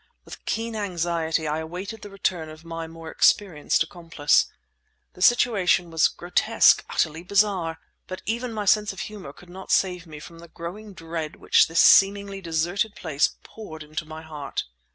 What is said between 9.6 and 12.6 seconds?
save me from the growing dread which this seemingly